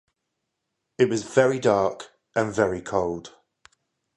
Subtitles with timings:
[0.97, 3.35] It was very dark and very cold.